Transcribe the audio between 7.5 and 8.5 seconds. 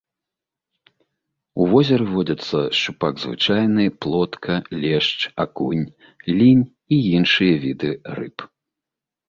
віды рыб.